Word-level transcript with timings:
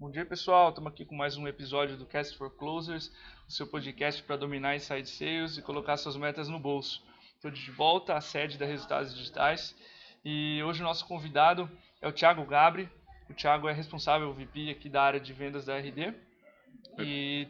Bom 0.00 0.10
dia, 0.10 0.24
pessoal. 0.24 0.70
Estamos 0.70 0.90
aqui 0.90 1.04
com 1.04 1.14
mais 1.14 1.36
um 1.36 1.46
episódio 1.46 1.94
do 1.94 2.06
Cast 2.06 2.34
for 2.38 2.48
Closers, 2.48 3.12
o 3.46 3.52
seu 3.52 3.66
podcast 3.66 4.22
para 4.22 4.34
dominar 4.34 4.74
inside 4.74 5.06
sales 5.06 5.58
e 5.58 5.62
colocar 5.62 5.98
suas 5.98 6.16
metas 6.16 6.48
no 6.48 6.58
bolso. 6.58 7.04
Estou 7.36 7.50
de 7.50 7.70
volta 7.70 8.14
à 8.14 8.20
sede 8.22 8.56
da 8.56 8.64
Resultados 8.64 9.14
Digitais 9.14 9.76
e 10.24 10.62
hoje 10.62 10.80
o 10.80 10.84
nosso 10.84 11.06
convidado 11.06 11.70
é 12.00 12.08
o 12.08 12.12
Thiago 12.12 12.46
Gabri. 12.46 12.88
O 13.28 13.34
Thiago 13.34 13.68
é 13.68 13.74
responsável 13.74 14.32
VP 14.32 14.70
aqui 14.70 14.88
da 14.88 15.02
área 15.02 15.20
de 15.20 15.34
vendas 15.34 15.66
da 15.66 15.76
RD. 15.76 16.14
E 16.98 17.46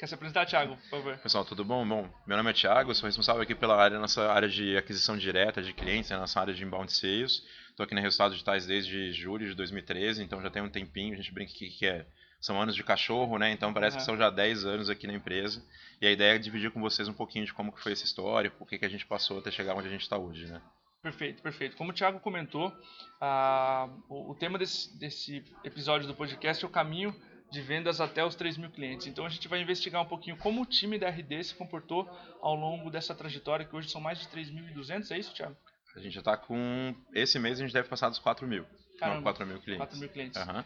quer 0.00 0.06
se 0.06 0.14
apresentar, 0.14 0.46
Thiago, 0.46 0.76
por 0.76 0.88
favor? 0.88 1.18
Pessoal, 1.18 1.44
tudo 1.44 1.62
bom? 1.62 1.86
Bom, 1.86 2.08
meu 2.26 2.34
nome 2.34 2.48
é 2.48 2.54
Thiago, 2.54 2.94
sou 2.94 3.06
responsável 3.06 3.42
aqui 3.42 3.54
pela 3.54 3.76
área, 3.76 3.98
nossa 3.98 4.32
área 4.32 4.48
de 4.48 4.74
aquisição 4.74 5.14
direta 5.14 5.60
de 5.60 5.74
clientes, 5.74 6.08
né, 6.08 6.16
nossa 6.16 6.40
área 6.40 6.54
de 6.54 6.64
inbound 6.64 6.90
sales. 6.90 7.44
Estou 7.68 7.84
aqui 7.84 7.94
na 7.94 8.00
Resultados 8.00 8.32
Digitais 8.32 8.64
desde 8.64 9.12
julho 9.12 9.46
de 9.46 9.54
2013, 9.54 10.22
então 10.22 10.40
já 10.40 10.48
tem 10.48 10.62
um 10.62 10.70
tempinho, 10.70 11.12
a 11.12 11.16
gente 11.18 11.30
brinca 11.34 11.52
aqui 11.52 11.68
que 11.68 11.86
é, 11.86 12.06
são 12.40 12.58
anos 12.58 12.74
de 12.74 12.82
cachorro, 12.82 13.36
né? 13.36 13.52
Então 13.52 13.74
parece 13.74 13.96
uhum. 13.96 14.00
que 14.00 14.06
são 14.06 14.16
já 14.16 14.30
10 14.30 14.64
anos 14.64 14.88
aqui 14.88 15.06
na 15.06 15.12
empresa. 15.12 15.62
E 16.00 16.06
a 16.06 16.10
ideia 16.10 16.36
é 16.36 16.38
dividir 16.38 16.70
com 16.70 16.80
vocês 16.80 17.06
um 17.06 17.12
pouquinho 17.12 17.44
de 17.44 17.52
como 17.52 17.70
que 17.70 17.82
foi 17.82 17.92
essa 17.92 18.04
história, 18.04 18.50
por 18.50 18.66
que, 18.66 18.78
que 18.78 18.86
a 18.86 18.88
gente 18.88 19.04
passou 19.04 19.38
até 19.38 19.50
chegar 19.50 19.74
onde 19.74 19.88
a 19.88 19.90
gente 19.90 20.02
está 20.02 20.16
hoje, 20.16 20.46
né? 20.46 20.62
Perfeito, 21.02 21.42
perfeito. 21.42 21.76
Como 21.76 21.90
o 21.90 21.94
Thiago 21.94 22.20
comentou, 22.20 22.72
ah, 23.20 23.88
o, 24.08 24.32
o, 24.32 24.34
tema 24.34 24.58
desse, 24.58 24.98
desse 24.98 25.44
episódio 25.62 26.06
do 26.06 26.14
podcast 26.14 26.64
é 26.64 26.68
o 26.68 26.70
caminho 26.70 27.14
de 27.50 27.60
vendas 27.60 28.00
até 28.00 28.24
os 28.24 28.34
3 28.34 28.56
mil 28.56 28.70
clientes. 28.70 29.06
Então 29.06 29.26
a 29.26 29.28
gente 29.28 29.48
vai 29.48 29.60
investigar 29.60 30.02
um 30.02 30.06
pouquinho 30.06 30.36
como 30.36 30.62
o 30.62 30.66
time 30.66 30.98
da 30.98 31.08
RD 31.08 31.44
se 31.44 31.54
comportou 31.54 32.08
ao 32.40 32.54
longo 32.54 32.90
dessa 32.90 33.14
trajetória, 33.14 33.66
que 33.66 33.74
hoje 33.74 33.90
são 33.90 34.00
mais 34.00 34.18
de 34.18 34.28
3.200, 34.28 35.10
é 35.10 35.18
isso, 35.18 35.34
Thiago? 35.34 35.56
A 35.94 36.00
gente 36.00 36.12
já 36.12 36.20
está 36.20 36.36
com. 36.36 36.94
Esse 37.12 37.38
mês 37.38 37.58
a 37.58 37.62
gente 37.64 37.72
deve 37.72 37.88
passar 37.88 38.08
dos 38.08 38.18
4 38.18 38.46
mil. 38.46 38.64
Caramba, 38.98 39.16
não, 39.16 39.22
4 39.22 39.46
mil 39.46 39.60
clientes. 39.60 39.78
4 39.78 39.98
mil 39.98 40.08
clientes. 40.08 40.40
Uhum. 40.40 40.64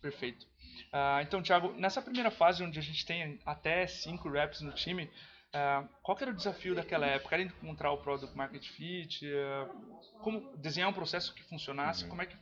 Perfeito. 0.00 0.46
Uh, 0.86 1.20
então, 1.22 1.42
Thiago, 1.42 1.74
nessa 1.74 2.00
primeira 2.00 2.30
fase 2.30 2.62
onde 2.62 2.78
a 2.78 2.82
gente 2.82 3.04
tem 3.04 3.38
até 3.44 3.86
5 3.86 4.26
reps 4.30 4.62
no 4.62 4.72
time, 4.72 5.04
uh, 5.04 5.86
qual 6.02 6.16
era 6.20 6.30
o 6.30 6.34
desafio 6.34 6.74
daquela 6.74 7.06
época? 7.06 7.34
Era 7.34 7.42
encontrar 7.42 7.92
o 7.92 7.98
Product 7.98 8.34
Market 8.34 8.66
Fit? 8.68 9.26
Uh, 9.26 10.18
como 10.20 10.56
desenhar 10.56 10.88
um 10.88 10.94
processo 10.94 11.34
que 11.34 11.42
funcionasse? 11.42 12.04
Uhum. 12.04 12.10
Como 12.10 12.22
é 12.22 12.26
que 12.26 12.36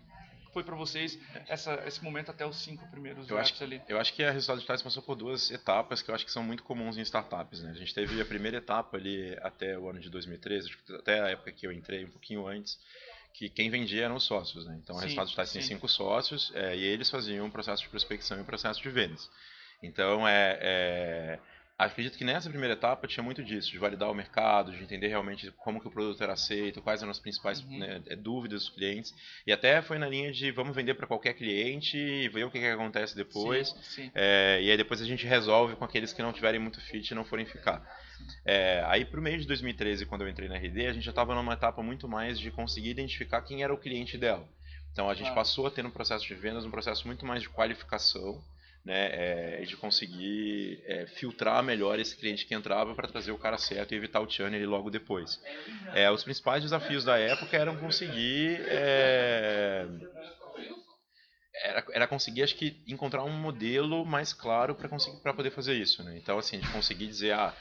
foi 0.57 0.65
para 0.65 0.75
vocês 0.75 1.19
essa, 1.49 1.75
esse 1.87 2.03
momento 2.03 2.31
até 2.31 2.47
os 2.47 2.57
cinco 2.57 2.89
primeiros 2.91 3.29
eu 3.29 3.37
acho, 3.37 3.63
ali? 3.63 3.83
Eu 3.87 4.01
acho 4.01 4.15
que 4.15 4.25
a 4.25 4.31
Resultados 4.31 4.63
Digitais 4.63 4.81
passou 4.81 5.03
por 5.03 5.15
duas 5.15 5.51
etapas 5.51 6.01
que 6.01 6.11
eu 6.11 6.15
acho 6.15 6.25
que 6.25 6.33
são 6.33 6.43
muito 6.43 6.63
comuns 6.63 6.97
em 6.97 7.03
startups. 7.03 7.61
Né? 7.61 7.73
A 7.73 7.75
gente 7.75 7.93
teve 7.93 8.19
a 8.19 8.25
primeira 8.25 8.57
etapa 8.57 8.97
ali 8.97 9.37
até 9.43 9.79
o 9.79 9.87
ano 9.87 10.01
de 10.01 10.09
2013, 10.09 10.71
até 10.99 11.21
a 11.21 11.29
época 11.29 11.53
que 11.53 11.67
eu 11.67 11.73
entrei, 11.73 12.07
um 12.07 12.11
pouquinho 12.11 12.49
antes, 12.49 12.79
que 13.35 13.51
quem 13.51 13.69
vendia 13.69 14.07
eram 14.07 14.17
os 14.17 14.25
sócios. 14.25 14.65
Né? 14.65 14.81
Então, 14.83 14.97
a 14.97 15.03
Resultados 15.03 15.29
Digitais 15.33 15.53
tem 15.53 15.61
cinco 15.61 15.87
sócios 15.89 16.51
é, 16.55 16.75
e 16.75 16.83
eles 16.83 17.11
faziam 17.11 17.45
um 17.45 17.51
processo 17.51 17.83
de 17.83 17.91
prospecção 17.91 18.39
e 18.39 18.41
um 18.41 18.47
processo 18.47 18.81
de 18.81 18.89
vendas. 18.89 19.31
Então, 19.83 20.27
é, 20.27 20.59
é 20.63 21.39
acredito 21.79 22.17
que 22.17 22.25
nessa 22.25 22.49
primeira 22.49 22.75
etapa 22.75 23.07
tinha 23.07 23.23
muito 23.23 23.45
disso, 23.45 23.71
de 23.71 23.79
validar 23.79 24.11
o 24.11 24.15
mercado, 24.15 24.73
de 24.73 24.83
entender 24.83 25.09
realmente 25.09 25.51
como 25.59 25.81
que 25.81 25.87
o 25.87 25.91
produto 25.91 26.23
era 26.23 26.33
aceito, 26.33 26.81
quais 26.81 27.03
eram 27.03 27.11
as 27.11 27.19
principais 27.19 27.61
uhum. 27.61 27.79
né, 27.79 28.03
é, 28.07 28.17
dúvidas 28.17 28.65
dos 28.65 28.75
clientes. 28.75 29.15
E 29.47 29.53
até 29.53 29.83
foi 29.83 29.99
na 29.99 30.09
linha 30.09 30.33
de 30.33 30.51
vamos 30.51 30.75
vender 30.75 30.95
para 30.95 31.07
qualquer 31.07 31.35
cliente 31.35 31.99
e 31.99 32.29
ver 32.29 32.45
o 32.45 32.51
que, 32.51 32.59
que 32.59 32.67
acontece 32.67 33.15
depois. 33.15 33.69
Sim, 33.69 34.05
sim. 34.05 34.11
É, 34.15 34.61
e 34.63 34.71
aí 34.71 34.77
depois 34.77 35.03
a 35.03 35.05
gente 35.05 35.27
resolve 35.27 35.77
com 35.77 35.85
aqueles 35.85 36.13
que 36.13 36.23
não 36.23 36.33
tiverem 36.33 36.59
muito 36.59 36.81
fit 36.81 37.11
e 37.11 37.15
não 37.15 37.25
forem 37.25 37.45
ficar. 37.45 37.87
É, 38.45 38.83
aí 38.87 39.05
para 39.05 39.21
o 39.21 39.23
mês 39.23 39.43
de 39.43 39.49
2013, 39.49 40.07
quando 40.07 40.23
eu 40.23 40.29
entrei 40.29 40.49
na 40.49 40.57
RD, 40.57 40.87
a 40.87 40.93
gente 40.93 41.05
já 41.05 41.11
estava 41.11 41.35
numa 41.35 41.53
etapa 41.53 41.83
muito 41.83 42.09
mais 42.09 42.39
de 42.41 42.51
conseguir 42.51 42.91
identificar 42.91 43.43
quem 43.43 43.63
era 43.63 43.73
o 43.73 43.79
cliente 43.79 44.17
dela. 44.17 44.49
Então 44.93 45.11
a 45.11 45.15
gente 45.15 45.29
ah. 45.29 45.35
passou 45.35 45.67
a 45.67 45.71
ter 45.71 45.83
no 45.83 45.91
processo 45.91 46.27
de 46.27 46.35
vendas 46.35 46.65
um 46.65 46.71
processo 46.71 47.07
muito 47.07 47.27
mais 47.27 47.43
de 47.43 47.51
qualificação 47.51 48.43
né, 48.87 49.09
é, 49.61 49.65
de 49.65 49.77
conseguir 49.77 50.81
é, 50.87 51.07
filtrar 51.07 51.61
melhor 51.61 51.99
esse 51.99 52.17
cliente 52.17 52.47
que 52.47 52.55
entrava 52.55 52.95
para 52.95 53.09
trazer 53.09 53.33
o 53.33 53.39
cara 53.39 53.59
certo 53.59 53.93
e 53.93 53.97
evitar 53.97 54.21
o 54.21 54.31
churn 54.31 54.65
logo 54.65 54.91
depois. 54.91 55.43
É, 55.93 56.09
os 56.09 56.23
principais 56.23 56.63
desafios 56.63 57.05
da 57.05 57.19
época 57.19 57.57
eram 57.57 57.77
conseguir 57.77 58.61
é, 58.69 59.89
era, 61.65 61.85
era 61.93 62.07
conseguir 62.07 62.45
acho 62.45 62.55
que 62.55 62.81
encontrar 62.87 63.25
um 63.25 63.33
modelo 63.33 64.07
mais 64.07 64.33
claro 64.33 64.73
para 64.77 64.89
conseguir 64.89 65.21
para 65.21 65.35
poder 65.35 65.51
fazer 65.51 65.75
isso, 65.75 66.05
né? 66.05 66.17
Então 66.17 66.39
assim 66.39 66.61
de 66.61 66.69
conseguir 66.69 67.09
dizer 67.09 67.33
ah 67.33 67.53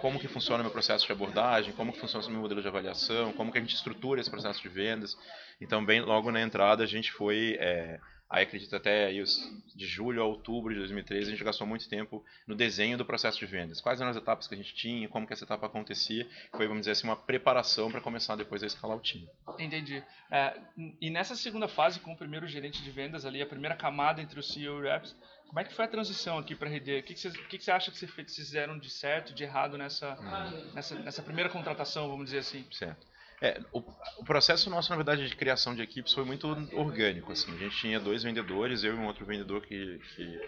como 0.00 0.20
que 0.20 0.28
funciona 0.28 0.60
o 0.60 0.64
meu 0.64 0.72
processo 0.72 1.06
de 1.06 1.12
abordagem, 1.12 1.72
como 1.72 1.94
que 1.94 1.98
funciona 1.98 2.26
o 2.26 2.30
meu 2.30 2.40
modelo 2.42 2.60
de 2.60 2.68
avaliação, 2.68 3.32
como 3.32 3.50
que 3.50 3.56
a 3.56 3.60
gente 3.62 3.74
estrutura 3.74 4.20
esse 4.20 4.30
processo 4.30 4.60
de 4.60 4.68
vendas. 4.68 5.16
Então 5.62 5.82
bem 5.82 6.02
logo 6.02 6.30
na 6.30 6.42
entrada 6.42 6.84
a 6.84 6.86
gente 6.86 7.10
foi 7.10 7.56
é, 7.58 7.98
Aí 8.34 8.42
acredito 8.42 8.74
até 8.74 9.12
de 9.12 9.86
julho 9.86 10.20
a 10.20 10.24
outubro 10.26 10.72
de 10.72 10.80
2013 10.80 11.28
a 11.28 11.30
gente 11.30 11.44
gastou 11.44 11.64
muito 11.64 11.88
tempo 11.88 12.24
no 12.48 12.56
desenho 12.56 12.98
do 12.98 13.04
processo 13.04 13.38
de 13.38 13.46
vendas. 13.46 13.80
Quais 13.80 14.00
eram 14.00 14.10
as 14.10 14.16
etapas 14.16 14.48
que 14.48 14.54
a 14.54 14.56
gente 14.56 14.74
tinha, 14.74 15.08
como 15.08 15.24
que 15.24 15.32
essa 15.32 15.44
etapa 15.44 15.66
acontecia. 15.66 16.28
Foi, 16.50 16.66
vamos 16.66 16.80
dizer 16.80 16.90
assim, 16.90 17.06
uma 17.06 17.14
preparação 17.14 17.92
para 17.92 18.00
começar 18.00 18.34
depois 18.34 18.60
a 18.64 18.66
escalar 18.66 18.96
o 18.96 19.00
time. 19.00 19.28
Entendi. 19.56 20.02
É, 20.32 20.52
e 21.00 21.10
nessa 21.10 21.36
segunda 21.36 21.68
fase, 21.68 22.00
com 22.00 22.12
o 22.12 22.16
primeiro 22.16 22.48
gerente 22.48 22.82
de 22.82 22.90
vendas 22.90 23.24
ali, 23.24 23.40
a 23.40 23.46
primeira 23.46 23.76
camada 23.76 24.20
entre 24.20 24.40
o 24.40 24.42
CEO 24.42 24.78
e 24.78 24.80
o 24.80 24.82
Reps, 24.82 25.14
como 25.46 25.60
é 25.60 25.64
que 25.64 25.72
foi 25.72 25.84
a 25.84 25.88
transição 25.88 26.36
aqui 26.36 26.56
para 26.56 26.68
a 26.68 26.72
RD? 26.72 26.98
O 26.98 27.02
que, 27.04 27.16
você, 27.16 27.30
que, 27.30 27.58
que 27.58 27.62
você 27.62 27.70
acha 27.70 27.92
que 27.92 27.96
vocês 27.96 28.10
fizeram 28.34 28.76
de 28.76 28.90
certo, 28.90 29.32
de 29.32 29.44
errado 29.44 29.78
nessa, 29.78 30.14
hum. 30.20 30.72
nessa, 30.74 30.96
nessa 30.96 31.22
primeira 31.22 31.48
contratação, 31.48 32.08
vamos 32.08 32.24
dizer 32.24 32.38
assim? 32.38 32.66
Certo. 32.72 33.13
É, 33.44 33.60
o, 33.72 33.84
o, 34.20 34.24
processo 34.24 34.70
nosso, 34.70 34.88
na 34.88 34.96
verdade, 34.96 35.28
de 35.28 35.36
criação 35.36 35.74
de 35.74 35.82
equipes 35.82 36.14
foi 36.14 36.24
muito 36.24 36.48
orgânico. 36.72 37.30
Assim. 37.30 37.54
A 37.54 37.58
gente 37.58 37.76
tinha 37.76 38.00
dois 38.00 38.22
vendedores, 38.22 38.82
eu 38.82 38.94
e 38.94 38.96
um 38.96 39.04
outro 39.04 39.26
vendedor 39.26 39.60
que, 39.60 40.00
que 40.16 40.40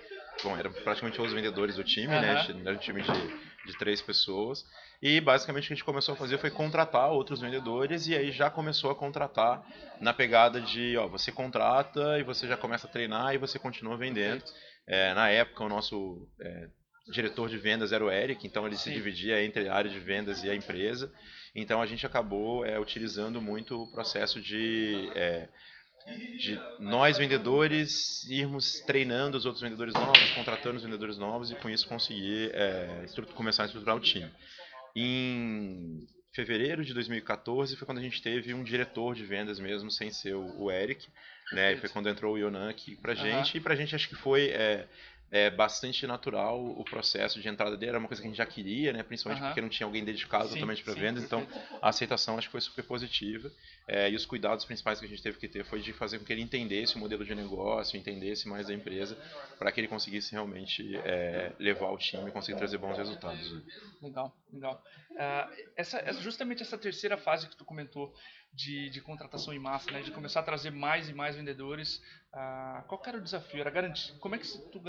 bom, 0.42 0.56
eram 0.56 0.72
praticamente 0.72 1.20
os 1.20 1.30
vendedores 1.30 1.76
do 1.76 1.84
time, 1.84 2.14
uhum. 2.14 2.20
né? 2.22 2.46
Era 2.64 2.74
um 2.74 2.78
time 2.78 3.02
de, 3.02 3.66
de 3.66 3.76
três 3.76 4.00
pessoas. 4.00 4.64
E 5.02 5.20
basicamente 5.20 5.64
o 5.64 5.66
que 5.66 5.72
a 5.74 5.76
gente 5.76 5.84
começou 5.84 6.14
a 6.14 6.16
fazer 6.16 6.38
foi 6.38 6.50
contratar 6.50 7.10
outros 7.10 7.42
vendedores 7.42 8.06
e 8.06 8.16
aí 8.16 8.32
já 8.32 8.48
começou 8.48 8.90
a 8.90 8.94
contratar 8.94 9.62
na 10.00 10.14
pegada 10.14 10.58
de, 10.58 10.96
ó, 10.96 11.06
você 11.06 11.30
contrata 11.30 12.18
e 12.18 12.22
você 12.22 12.48
já 12.48 12.56
começa 12.56 12.86
a 12.86 12.90
treinar 12.90 13.34
e 13.34 13.38
você 13.38 13.58
continua 13.58 13.98
vendendo. 13.98 14.42
É, 14.86 15.12
na 15.12 15.28
época 15.28 15.64
o 15.64 15.68
nosso 15.68 16.26
é, 16.40 16.68
diretor 17.12 17.50
de 17.50 17.58
vendas 17.58 17.92
era 17.92 18.02
o 18.02 18.10
Eric, 18.10 18.46
então 18.46 18.66
ele 18.66 18.76
Sim. 18.76 18.84
se 18.84 18.94
dividia 18.94 19.44
entre 19.44 19.68
a 19.68 19.74
área 19.74 19.90
de 19.90 20.00
vendas 20.00 20.42
e 20.42 20.48
a 20.48 20.54
empresa. 20.54 21.12
Então 21.56 21.80
a 21.80 21.86
gente 21.86 22.04
acabou 22.04 22.66
é, 22.66 22.78
utilizando 22.78 23.40
muito 23.40 23.82
o 23.82 23.90
processo 23.90 24.42
de, 24.42 25.10
é, 25.14 25.48
de 26.38 26.60
nós 26.78 27.16
vendedores 27.16 28.24
irmos 28.28 28.80
treinando 28.80 29.38
os 29.38 29.46
outros 29.46 29.62
vendedores 29.62 29.94
novos, 29.94 30.30
contratando 30.32 30.76
os 30.76 30.82
vendedores 30.82 31.16
novos 31.16 31.50
e 31.50 31.54
com 31.54 31.70
isso 31.70 31.88
conseguir 31.88 32.50
é, 32.54 33.06
começar 33.34 33.62
a 33.62 33.66
estruturar 33.66 33.96
o 33.96 34.00
time. 34.00 34.30
Em 34.94 36.06
fevereiro 36.34 36.84
de 36.84 36.92
2014 36.92 37.74
foi 37.74 37.86
quando 37.86 37.98
a 37.98 38.02
gente 38.02 38.20
teve 38.20 38.52
um 38.52 38.62
diretor 38.62 39.14
de 39.14 39.24
vendas 39.24 39.58
mesmo, 39.58 39.90
sem 39.90 40.10
ser 40.10 40.34
o, 40.34 40.70
Eric, 40.70 41.08
né? 41.52 41.74
Foi 41.76 41.88
quando 41.88 42.10
entrou 42.10 42.34
o 42.34 42.38
Yonan 42.38 42.68
aqui 42.68 42.96
pra 42.96 43.14
gente. 43.14 43.54
Uhum. 43.54 43.60
E 43.60 43.60
pra 43.60 43.74
gente 43.74 43.94
acho 43.94 44.10
que 44.10 44.14
foi 44.14 44.50
é, 44.50 44.86
é 45.30 45.50
bastante 45.50 46.06
natural 46.06 46.64
o 46.64 46.84
processo 46.84 47.40
de 47.40 47.48
entrada 47.48 47.76
dele, 47.76 47.90
era 47.90 47.98
uma 47.98 48.08
coisa 48.08 48.22
que 48.22 48.28
a 48.28 48.30
gente 48.30 48.38
já 48.38 48.46
queria, 48.46 48.92
né? 48.92 49.02
principalmente 49.02 49.44
porque 49.44 49.60
não 49.60 49.68
tinha 49.68 49.86
alguém 49.86 50.04
dedicado 50.04 50.44
sim, 50.48 50.54
totalmente 50.54 50.84
para 50.84 50.94
vendas, 50.94 51.24
então 51.24 51.46
a 51.82 51.88
aceitação 51.88 52.38
acho 52.38 52.48
que 52.48 52.52
foi 52.52 52.60
super 52.60 52.84
positiva. 52.84 53.50
É, 53.88 54.10
e 54.10 54.16
os 54.16 54.26
cuidados 54.26 54.64
principais 54.64 54.98
que 54.98 55.06
a 55.06 55.08
gente 55.08 55.22
teve 55.22 55.38
que 55.38 55.46
ter 55.46 55.64
foi 55.64 55.80
de 55.80 55.92
fazer 55.92 56.18
com 56.18 56.24
que 56.24 56.32
ele 56.32 56.42
entendesse 56.42 56.96
o 56.96 56.98
modelo 56.98 57.24
de 57.24 57.34
negócio, 57.34 57.96
entendesse 57.96 58.48
mais 58.48 58.66
da 58.66 58.74
empresa, 58.74 59.16
para 59.58 59.70
que 59.70 59.80
ele 59.80 59.88
conseguisse 59.88 60.32
realmente 60.32 60.96
é, 60.98 61.52
levar 61.58 61.90
o 61.90 61.98
time 61.98 62.28
e 62.28 62.32
conseguir 62.32 62.58
trazer 62.58 62.78
bons 62.78 62.96
resultados. 62.96 63.62
Legal, 64.02 64.36
legal. 64.52 64.82
Uh, 65.12 65.66
essa, 65.76 66.12
justamente 66.20 66.62
essa 66.62 66.76
terceira 66.76 67.16
fase 67.16 67.48
que 67.48 67.56
tu 67.56 67.64
comentou 67.64 68.12
de, 68.56 68.88
de 68.88 69.00
contratação 69.02 69.52
em 69.52 69.58
massa, 69.58 69.90
né, 69.90 70.00
de 70.00 70.10
começar 70.10 70.40
a 70.40 70.42
trazer 70.42 70.72
mais 70.72 71.10
e 71.10 71.12
mais 71.12 71.36
vendedores, 71.36 72.02
uh, 72.32 72.82
qual 72.88 73.00
era 73.06 73.18
o 73.18 73.20
desafio? 73.20 73.60
Era 73.60 73.70
garantir, 73.70 74.12
como 74.18 74.34
é 74.34 74.38
que 74.38 74.48
tu, 74.72 74.82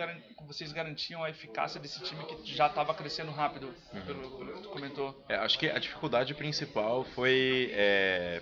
vocês 0.47 0.71
garantiam 0.71 1.21
a 1.23 1.29
eficácia 1.29 1.79
desse 1.79 2.01
time 2.01 2.23
que 2.25 2.55
já 2.55 2.67
estava 2.67 2.93
crescendo 2.93 3.31
rápido, 3.31 3.73
uhum. 3.93 4.05
pelo, 4.05 4.37
pelo, 4.37 4.53
que 4.53 4.61
tu 4.61 4.69
comentou? 4.69 5.25
É, 5.27 5.35
acho 5.35 5.59
que 5.59 5.69
a 5.69 5.77
dificuldade 5.77 6.33
principal 6.33 7.03
foi 7.03 7.69
é, 7.73 8.41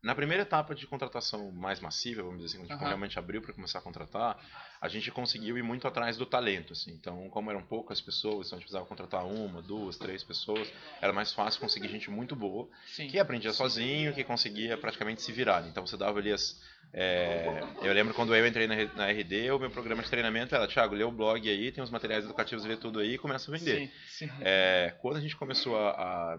na 0.00 0.14
primeira 0.14 0.42
etapa 0.42 0.74
de 0.74 0.86
contratação 0.86 1.50
mais 1.50 1.80
massiva, 1.80 2.22
vamos 2.22 2.38
dizer 2.38 2.46
assim, 2.46 2.58
quando 2.58 2.70
a 2.70 2.74
gente 2.74 2.82
uhum. 2.82 2.88
realmente 2.88 3.18
abriu 3.18 3.42
para 3.42 3.52
começar 3.52 3.80
a 3.80 3.82
contratar, 3.82 4.38
a 4.80 4.88
gente 4.88 5.10
conseguiu 5.10 5.58
ir 5.58 5.62
muito 5.62 5.88
atrás 5.88 6.16
do 6.16 6.24
talento. 6.24 6.72
Assim. 6.72 6.92
Então, 6.92 7.28
como 7.30 7.50
eram 7.50 7.62
poucas 7.62 8.00
pessoas, 8.00 8.46
então 8.46 8.56
a 8.56 8.60
gente 8.60 8.66
precisava 8.66 8.86
contratar 8.86 9.26
uma, 9.26 9.60
duas, 9.60 9.98
três 9.98 10.22
pessoas, 10.22 10.72
era 11.00 11.12
mais 11.12 11.32
fácil 11.32 11.60
conseguir 11.60 11.88
gente 11.88 12.10
muito 12.10 12.36
boa, 12.36 12.68
Sim. 12.86 13.08
que 13.08 13.18
aprendia 13.18 13.52
sozinho, 13.52 14.14
que 14.14 14.22
conseguia 14.22 14.78
praticamente 14.78 15.20
se 15.20 15.32
virar. 15.32 15.66
Então, 15.66 15.84
você 15.84 15.96
dava 15.96 16.18
ali 16.18 16.32
as. 16.32 16.60
É... 16.90 17.62
eu 17.82 17.92
lembro 17.92 18.14
quando 18.14 18.34
eu 18.34 18.46
entrei 18.46 18.66
na, 18.66 18.74
na 18.94 19.10
RD, 19.10 19.50
o 19.50 19.58
meu 19.58 19.70
programa 19.70 20.02
de 20.02 20.08
treinamento 20.08 20.54
era: 20.54 20.68
Thiago, 20.68 20.94
lê 20.94 21.04
o 21.04 21.10
blog 21.10 21.46
aí, 21.48 21.72
tem 21.72 21.82
os 21.82 21.90
materiais 21.90 22.24
educativos, 22.24 22.64
lê 22.64 22.76
tudo 22.76 23.00
aí 23.00 23.14
e 23.14 23.18
começa 23.18 23.50
a 23.50 23.58
vender. 23.58 23.88
Sim, 24.08 24.26
sim. 24.26 24.30
É... 24.40 24.94
quando 25.02 25.16
a 25.16 25.20
gente 25.20 25.36
começou 25.36 25.76
a, 25.76 25.90
a 25.90 26.38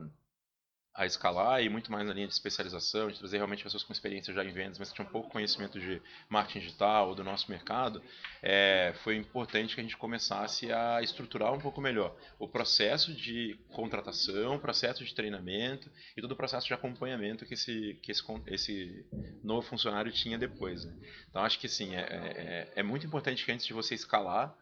a 1.00 1.06
escalar 1.06 1.64
e 1.64 1.70
muito 1.70 1.90
mais 1.90 2.06
na 2.06 2.14
linha 2.14 2.28
de 2.28 2.34
especialização, 2.34 3.08
de 3.08 3.18
trazer 3.18 3.38
realmente 3.38 3.64
pessoas 3.64 3.84
com 3.84 3.94
experiência 3.94 4.34
já 4.34 4.44
em 4.44 4.52
vendas, 4.52 4.78
mas 4.78 4.90
que 4.90 4.96
tinham 4.96 5.08
pouco 5.10 5.30
conhecimento 5.30 5.80
de 5.80 6.02
marketing 6.28 6.60
digital 6.60 7.08
ou 7.08 7.16
do 7.16 7.24
nosso 7.24 7.50
mercado, 7.50 8.04
é, 8.44 8.94
foi 9.02 9.16
importante 9.16 9.76
que 9.76 9.80
a 9.80 9.84
gente 9.84 9.96
começasse 9.96 10.70
a 10.74 11.02
estruturar 11.02 11.54
um 11.54 11.60
pouco 11.60 11.80
melhor 11.80 12.14
o 12.38 12.50
processo 12.50 13.14
de 13.14 13.58
contratação, 13.72 14.56
o 14.56 14.60
processo 14.60 15.06
de 15.06 15.16
treinamento 15.16 15.90
e 16.18 16.22
todo 16.22 16.34
o 16.34 16.36
processo 16.36 16.68
de 16.68 16.74
acompanhamento 16.74 17.46
que 17.46 17.54
esse, 17.54 17.98
que 18.04 18.12
esse, 18.12 18.22
esse 18.48 19.06
novo 19.42 19.66
funcionário 19.66 20.12
tinha 20.12 20.38
depois. 20.38 20.84
Né? 20.84 20.94
Então 21.30 21.42
acho 21.44 21.58
que 21.60 21.68
assim, 21.68 21.96
é, 21.96 22.02
é, 22.02 22.74
é 22.76 22.84
muito 22.84 23.08
importante 23.08 23.46
que 23.46 23.52
antes 23.54 23.66
de 23.66 23.72
você 23.72 23.96
escalar, 23.96 24.54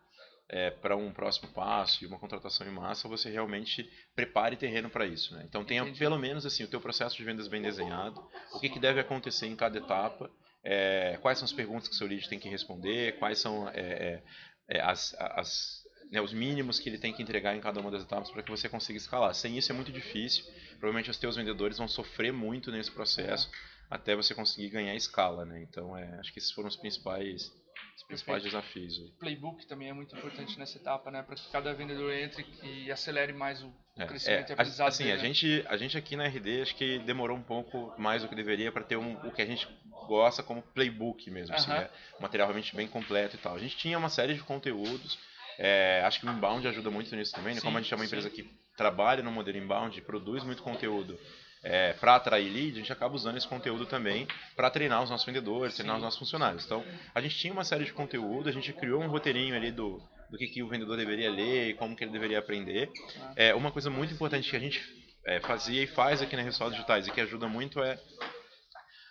é, 0.49 0.71
para 0.71 0.95
um 0.95 1.11
próximo 1.11 1.49
passo 1.49 2.03
e 2.03 2.07
uma 2.07 2.19
contratação 2.19 2.65
em 2.65 2.71
massa, 2.71 3.07
você 3.07 3.29
realmente 3.29 3.89
prepare 4.15 4.55
terreno 4.55 4.89
para 4.89 5.05
isso. 5.05 5.33
Né? 5.35 5.43
Então 5.47 5.65
tenha 5.65 5.81
Entendi. 5.81 5.99
pelo 5.99 6.17
menos 6.17 6.45
assim 6.45 6.63
o 6.63 6.67
teu 6.67 6.79
processo 6.79 7.17
de 7.17 7.23
vendas 7.23 7.47
bem 7.47 7.61
desenhado, 7.61 8.25
o 8.53 8.59
que, 8.59 8.69
que 8.69 8.79
deve 8.79 8.99
acontecer 8.99 9.47
em 9.47 9.55
cada 9.55 9.77
etapa, 9.77 10.31
é, 10.63 11.17
quais 11.21 11.37
são 11.37 11.45
as 11.45 11.53
perguntas 11.53 11.87
que 11.87 11.93
o 11.93 11.97
seu 11.97 12.07
lead 12.07 12.27
tem 12.29 12.39
que 12.39 12.49
responder, 12.49 13.17
quais 13.19 13.39
são 13.39 13.69
é, 13.69 13.79
é, 13.79 14.23
é 14.69 14.81
as, 14.81 15.13
as 15.19 15.85
né, 16.11 16.21
os 16.21 16.33
mínimos 16.33 16.79
que 16.79 16.89
ele 16.89 16.97
tem 16.97 17.13
que 17.13 17.21
entregar 17.21 17.55
em 17.55 17.59
cada 17.59 17.79
uma 17.79 17.91
das 17.91 18.03
etapas 18.03 18.31
para 18.31 18.41
que 18.41 18.49
você 18.49 18.69
consiga 18.69 18.97
escalar. 18.97 19.33
Sem 19.33 19.57
isso 19.57 19.71
é 19.71 19.75
muito 19.75 19.91
difícil. 19.91 20.45
Provavelmente 20.79 21.09
os 21.09 21.17
teus 21.17 21.35
vendedores 21.35 21.77
vão 21.77 21.87
sofrer 21.87 22.31
muito 22.31 22.71
nesse 22.71 22.91
processo 22.91 23.49
até 23.89 24.15
você 24.15 24.33
conseguir 24.33 24.69
ganhar 24.69 24.95
escala. 24.95 25.45
Né? 25.45 25.61
Então 25.63 25.97
é, 25.97 26.19
acho 26.19 26.31
que 26.31 26.39
esses 26.39 26.51
foram 26.51 26.69
os 26.69 26.77
principais 26.77 27.51
os 27.97 28.03
principais 28.03 28.43
desafios. 28.43 28.99
O 28.99 29.11
playbook 29.19 29.65
também 29.65 29.89
é 29.89 29.93
muito 29.93 30.15
importante 30.15 30.57
nessa 30.59 30.77
etapa, 30.77 31.09
né? 31.09 31.23
Para 31.23 31.35
que 31.35 31.49
cada 31.49 31.73
vendedor 31.73 32.13
entre 32.13 32.45
e 32.61 32.91
acelere 32.91 33.33
mais 33.33 33.63
o 33.63 33.73
é, 33.97 34.05
crescimento 34.05 34.49
é, 34.49 34.51
e 34.51 34.53
aprendizado 34.53 34.87
Assim, 34.89 35.03
dele, 35.05 35.13
a, 35.13 35.17
né? 35.17 35.23
gente, 35.23 35.65
a 35.67 35.77
gente 35.77 35.97
aqui 35.97 36.15
na 36.15 36.27
RD 36.27 36.61
acho 36.61 36.75
que 36.75 36.99
demorou 36.99 37.35
um 37.35 37.41
pouco 37.41 37.93
mais 37.97 38.21
do 38.21 38.29
que 38.29 38.35
deveria 38.35 38.71
para 38.71 38.83
ter 38.83 38.97
um, 38.97 39.13
o 39.27 39.31
que 39.31 39.41
a 39.41 39.45
gente 39.45 39.67
gosta 40.07 40.43
como 40.43 40.61
playbook 40.61 41.29
mesmo, 41.31 41.55
uh 41.55 41.57
-huh. 41.57 41.59
assim, 41.59 41.71
né? 41.71 41.89
Material 42.19 42.47
realmente 42.47 42.75
bem 42.75 42.87
completo 42.87 43.35
e 43.35 43.39
tal. 43.39 43.55
A 43.55 43.59
gente 43.59 43.75
tinha 43.75 43.97
uma 43.97 44.09
série 44.09 44.35
de 44.35 44.41
conteúdos, 44.41 45.17
é, 45.57 46.03
acho 46.05 46.19
que 46.19 46.27
o 46.27 46.29
inbound 46.29 46.67
ajuda 46.67 46.91
muito 46.91 47.15
nisso 47.15 47.33
também, 47.33 47.55
né? 47.55 47.61
Como 47.61 47.75
a 47.75 47.81
gente 47.81 47.91
é 47.91 47.95
uma 47.97 48.05
empresa 48.05 48.29
que 48.29 48.43
trabalha 48.77 49.23
no 49.23 49.31
modelo 49.31 49.57
inbound, 49.57 49.99
produz 50.01 50.43
muito 50.43 50.61
conteúdo 50.61 51.19
é, 51.63 51.93
para 51.93 52.15
atrair 52.15 52.51
lead, 52.51 52.73
a 52.73 52.77
gente 52.77 52.91
acaba 52.91 53.15
usando 53.15 53.37
esse 53.37 53.47
conteúdo 53.47 53.85
também 53.85 54.27
para 54.55 54.69
treinar 54.69 55.03
os 55.03 55.09
nossos 55.09 55.25
vendedores, 55.25 55.75
treinar 55.75 55.95
Sim. 55.95 55.99
os 55.99 56.03
nossos 56.03 56.19
funcionários. 56.19 56.65
Então, 56.65 56.83
a 57.13 57.21
gente 57.21 57.37
tinha 57.37 57.53
uma 57.53 57.63
série 57.63 57.85
de 57.85 57.93
conteúdo, 57.93 58.49
a 58.49 58.51
gente 58.51 58.71
criou 58.73 59.01
um 59.01 59.07
roteirinho 59.07 59.55
ali 59.55 59.71
do, 59.71 60.01
do 60.29 60.37
que, 60.37 60.47
que 60.47 60.63
o 60.63 60.67
vendedor 60.67 60.97
deveria 60.97 61.29
ler 61.29 61.69
e 61.69 61.73
como 61.73 61.95
que 61.95 62.03
ele 62.03 62.11
deveria 62.11 62.39
aprender. 62.39 62.89
É, 63.35 63.53
uma 63.53 63.71
coisa 63.71 63.89
muito 63.89 64.13
importante 64.13 64.49
que 64.49 64.55
a 64.55 64.59
gente 64.59 64.81
é, 65.25 65.39
fazia 65.41 65.83
e 65.83 65.87
faz 65.87 66.21
aqui 66.21 66.35
na 66.35 66.41
Resultados 66.41 66.73
Digitais 66.73 67.07
e 67.07 67.11
que 67.11 67.21
ajuda 67.21 67.47
muito 67.47 67.81
é 67.81 67.99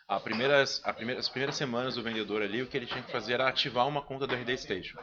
a 0.08 0.20
primeiras, 0.20 0.80
a 0.84 0.92
primeira, 0.92 1.20
as 1.20 1.28
primeiras 1.28 1.56
semanas 1.56 1.96
do 1.96 2.02
vendedor 2.02 2.40
ali, 2.40 2.62
o 2.62 2.66
que 2.66 2.76
ele 2.76 2.86
tinha 2.86 3.02
que 3.02 3.10
fazer 3.10 3.34
era 3.34 3.48
ativar 3.48 3.86
uma 3.88 4.02
conta 4.02 4.26
do 4.26 4.34
RD 4.34 4.56
Station. 4.56 4.98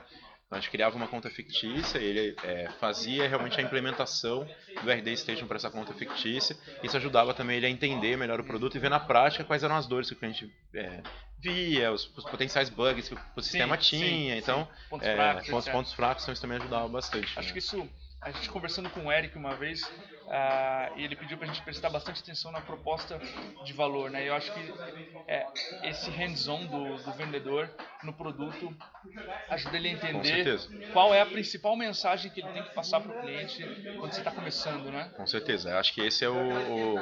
A 0.54 0.60
gente 0.60 0.70
criava 0.70 0.96
uma 0.96 1.08
conta 1.08 1.30
fictícia, 1.30 1.98
ele 1.98 2.36
é, 2.44 2.70
fazia 2.80 3.28
realmente 3.28 3.60
a 3.60 3.64
implementação 3.64 4.48
do 4.84 4.92
RD 4.92 5.18
Station 5.18 5.48
para 5.48 5.58
essa 5.58 5.70
conta 5.70 5.94
fictícia. 5.94 6.56
Isso 6.84 6.96
ajudava 6.98 7.34
também 7.34 7.58
ele 7.58 7.66
a 7.66 7.70
entender 7.70 8.18
melhor 8.18 8.40
o 8.40 8.44
produto 8.44 8.76
e 8.76 8.80
ver 8.80 8.90
na 8.90 9.00
prática 9.00 9.44
quais 9.44 9.64
eram 9.64 9.76
as 9.76 9.88
dores 9.88 10.10
que 10.10 10.16
o 10.16 10.18
cliente 10.18 10.54
é, 10.76 11.02
via, 11.40 11.92
os, 11.92 12.10
os, 12.16 12.24
potenciais 12.24 12.70
bugs 12.70 13.10
que 13.10 13.18
o 13.36 13.42
sistema 13.42 13.76
sim, 13.76 13.98
tinha. 13.98 14.36
Sim, 14.36 14.38
então, 14.38 14.66
sim. 14.66 14.90
Pontos, 14.90 15.08
é, 15.08 15.16
fracos, 15.16 15.50
pontos, 15.50 15.70
pontos, 15.70 15.94
fracos, 15.94 16.24
então 16.24 16.34
isso 16.34 16.42
também 16.42 16.58
ajudava 16.58 16.88
bastante. 16.88 17.38
Acho 17.38 17.48
né? 17.48 17.54
que 17.54 17.60
isso, 17.60 17.90
a 18.22 18.32
gente 18.32 18.50
conversando 18.50 18.90
com 18.90 19.06
o 19.08 19.12
Eric 19.12 19.38
uma 19.38 19.56
vez, 19.56 19.82
Uh, 20.34 20.98
e 20.98 21.04
ele 21.04 21.16
pediu 21.16 21.38
para 21.38 21.48
a 21.48 21.54
gente 21.54 21.64
prestar 21.64 21.92
bastante 21.92 22.24
atenção 22.24 22.52
na 22.52 22.60
proposta 22.60 23.22
de 23.64 23.72
valor, 23.72 24.10
né? 24.10 24.28
Eu 24.28 24.34
acho 24.34 24.52
que 24.52 24.74
é, 25.28 25.46
esse 25.84 26.10
hands-on 26.10 26.66
do, 26.66 27.04
do, 27.04 27.12
vendedor 27.12 27.70
no 28.02 28.12
produto 28.14 28.76
ajuda 29.48 29.78
ele 29.78 29.90
a 29.90 29.92
entender 29.92 30.60
qual 30.92 31.14
é 31.14 31.22
a 31.22 31.26
principal 31.28 31.76
mensagem 31.76 32.32
que 32.32 32.42
ele 32.42 32.50
tem 32.50 32.64
que 32.64 32.74
passar 32.74 33.00
para 33.00 33.16
o 33.16 33.22
cliente 33.22 33.64
quando 34.00 34.12
você 34.12 34.22
está 34.22 34.32
começando, 34.32 34.92
né? 34.92 35.12
Com 35.16 35.28
certeza. 35.28 35.70
Eu 35.70 35.78
acho 35.78 35.94
que 35.94 36.02
esse 36.02 36.26
é 36.26 36.30
o, 36.30 36.34
o, 36.34 36.96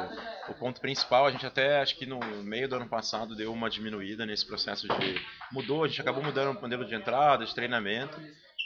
o, 0.49 0.53
ponto 0.55 0.81
principal. 0.81 1.25
A 1.25 1.31
gente 1.31 1.45
até 1.45 1.79
acho 1.79 1.95
que 1.95 2.05
no 2.05 2.19
meio 2.43 2.67
do 2.67 2.75
ano 2.75 2.89
passado 2.89 3.33
deu 3.33 3.53
uma 3.53 3.69
diminuída 3.69 4.25
nesse 4.25 4.45
processo 4.45 4.89
de 4.89 5.25
mudou. 5.53 5.85
A 5.85 5.87
gente 5.87 6.01
acabou 6.01 6.21
mudando 6.21 6.57
o 6.57 6.61
modelo 6.61 6.83
de 6.83 6.95
entrada, 6.95 7.45
de 7.45 7.55
treinamento 7.55 8.19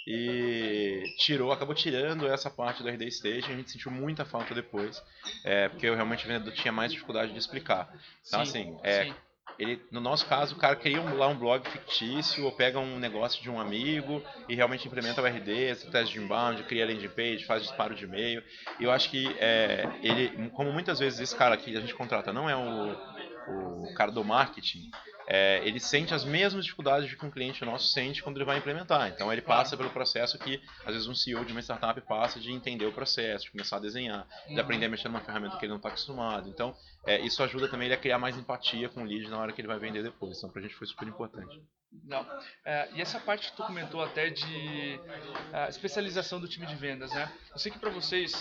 e 0.08 1.04
tirou, 1.18 1.52
acabou 1.52 1.74
tirando 1.74 2.28
essa 2.28 2.50
parte 2.50 2.84
do 2.84 2.90
RD 2.90 3.10
Station, 3.12 3.52
a 3.52 3.56
gente 3.56 3.72
sentiu 3.72 3.92
muita 3.92 4.24
falta 4.24 4.54
depois, 4.54 5.02
é, 5.44 5.68
porque 5.70 5.88
eu 5.88 5.96
realmente 5.96 6.26
o 6.26 6.28
vendedor 6.28 6.54
tinha 6.54 6.72
mais 6.72 6.92
dificuldade 6.92 7.32
de 7.32 7.40
explicar. 7.40 7.92
Então, 8.28 8.46
sim, 8.46 8.76
assim, 8.76 8.78
é, 8.84 9.14
ele, 9.58 9.82
no 9.90 10.02
nosso 10.02 10.26
caso, 10.26 10.56
o 10.56 10.58
cara 10.58 10.76
cria 10.76 11.02
um, 11.02 11.18
lá 11.18 11.28
um 11.28 11.38
blog 11.38 11.68
fictício 11.70 12.44
ou 12.46 12.52
pega 12.52 12.78
um 12.78 13.00
negócio 13.00 13.42
de 13.42 13.50
um 13.50 13.60
amigo 13.60 14.22
e 14.50 14.56
realmente 14.56 14.88
implementa 14.88 15.22
o 15.22 15.26
RD, 15.26 15.76
teste 15.92 16.14
de 16.14 16.20
inbound, 16.20 16.64
cria 16.64 16.86
landing 16.86 17.10
page, 17.10 17.46
faz 17.46 17.64
disparo 17.64 17.96
de 17.96 18.04
e-mail. 18.04 18.44
E 18.80 18.84
eu 18.84 18.92
acho 18.92 19.10
que 19.10 19.28
é, 19.40 19.90
ele, 20.04 20.50
como 20.50 20.72
muitas 20.72 21.00
vezes 21.00 21.20
esse 21.20 21.36
cara 21.36 21.56
aqui 21.56 21.76
a 21.76 21.82
gente 21.82 21.96
contrata 21.96 22.34
não 22.34 22.50
é 22.50 22.56
o, 22.56 23.86
o 23.86 23.94
cara 23.96 24.12
do 24.12 24.24
marketing, 24.24 24.92
é, 25.28 25.66
ele 25.66 25.80
sente 25.80 26.14
as 26.14 26.24
mesmas 26.24 26.66
dificuldades 26.66 27.14
que 27.14 27.26
um 27.26 27.32
cliente 27.32 27.64
nosso 27.66 27.88
sente 27.88 28.22
quando 28.22 28.38
ele 28.38 28.46
vai 28.46 28.58
implementar. 28.58 29.10
Então 29.10 29.32
ele 29.32 29.42
passa 29.42 29.76
pelo 29.76 29.90
processo 29.90 30.38
que 30.38 30.62
às 30.86 30.94
vezes 30.94 31.08
um 31.08 31.16
CEO 31.16 31.44
de 31.44 31.52
uma 31.52 31.62
startup 31.62 32.00
passa 32.02 32.40
de 32.40 32.52
entender 32.52 32.86
o 32.86 32.92
processo, 32.92 33.46
de 33.46 33.52
começar 33.52 33.78
a 33.78 33.80
desenhar, 33.80 34.28
de 34.48 34.54
uhum. 34.54 34.60
aprender 34.60 34.86
a 34.86 34.90
mexer 34.90 35.08
numa 35.08 35.22
ferramenta 35.22 35.58
que 35.58 35.66
ele 35.66 35.72
não 35.72 35.78
está 35.78 35.90
acostumado. 35.90 36.50
Então 36.50 36.76
é, 37.06 37.20
isso 37.22 37.42
ajuda 37.42 37.68
também 37.68 37.88
ele 37.88 37.96
a 37.96 38.00
criar 38.00 38.20
mais 38.20 38.38
empatia 38.38 38.90
com 38.90 39.02
o 39.02 39.06
lead 39.06 39.28
na 39.30 39.40
hora 39.40 39.52
que 39.52 39.62
ele 39.62 39.68
vai 39.68 39.80
vender 39.80 40.04
depois. 40.04 40.38
Então 40.38 40.50
para 40.50 40.60
a 40.60 40.64
gente 40.64 40.76
foi 40.76 40.88
super 40.88 41.08
importante. 41.08 41.62
Não. 42.04 42.26
É, 42.66 42.90
e 42.94 43.02
essa 43.02 43.20
parte 43.20 43.50
que 43.50 43.58
tu 43.58 43.64
comentou 43.64 44.04
até 44.04 44.30
de 44.30 45.00
uh, 45.00 45.70
especialização 45.70 46.42
do 46.42 46.48
time 46.48 46.66
de 46.66 46.76
vendas, 46.76 47.10
né? 47.12 47.32
Eu 47.52 47.58
sei 47.58 47.72
que 47.72 47.80
para 47.80 47.90
vocês 47.90 48.34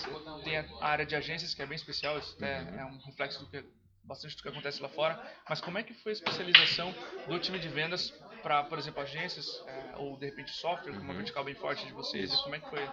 tem 0.43 0.59
a 0.59 0.67
área 0.81 1.07
de 1.07 1.15
agências 1.15 1.55
que 1.55 1.63
é 1.63 1.67
bem 1.67 1.77
especial, 1.77 2.19
isso 2.19 2.37
uhum. 2.41 2.47
é 2.47 2.85
um 2.85 2.99
reflexo 3.07 3.41
do 3.41 3.47
que 3.47 3.65
bastante 4.05 4.37
do 4.37 4.43
que 4.43 4.49
acontece 4.49 4.83
lá 4.83 4.89
fora, 4.89 5.21
mas 5.49 5.61
como 5.61 5.79
é 5.79 5.83
que 5.83 5.95
foi 5.95 6.13
a 6.13 6.15
especialização 6.15 6.95
do 7.27 7.39
time 7.39 7.59
de 7.59 7.69
vendas 7.69 8.11
para, 8.43 8.63
por 8.65 8.79
exemplo, 8.79 9.03
agências 9.03 9.63
é, 9.67 9.97
ou 9.97 10.17
de 10.19 10.27
repente 10.27 10.51
software, 10.53 10.93
uhum. 10.93 11.01
uma 11.01 11.15
vertical 11.15 11.43
bem 11.45 11.55
forte 11.55 11.87
de 11.87 11.93
vocês? 11.93 12.33
Isso. 12.33 12.43
Como 12.43 12.55
é 12.55 12.61
que 12.61 12.69
foi? 12.69 12.89